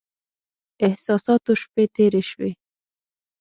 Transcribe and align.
احساساتو 0.85 1.51
شپې 1.61 1.83
تېرې 1.95 2.21
شوې. 2.29 2.51